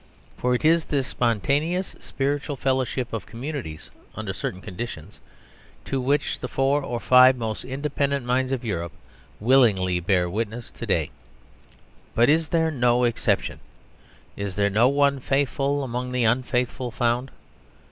[0.35, 5.19] For it is this spontaneous spiritual fellowship of communities under certain conditions
[5.85, 8.93] to which the four or five most independent minds of Europe
[9.39, 11.11] willingly bear witness to day.
[12.15, 13.59] But is there no exception:
[14.35, 17.29] is there no one faithful among the unfaithful found?